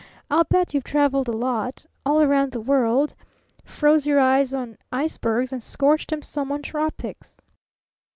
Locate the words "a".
1.27-1.31